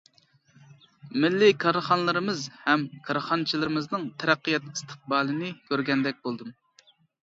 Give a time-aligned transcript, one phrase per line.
[1.25, 6.57] مىللىي كارخانىلىرىمىز ھەم كارخانىچىلىرىمىزنىڭ تەرەققىيات ئىستىقبالىنى كۆرگەندەك بولدۇم.